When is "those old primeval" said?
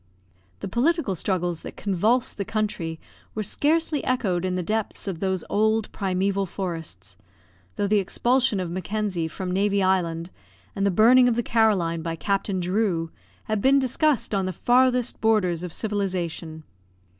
5.19-6.47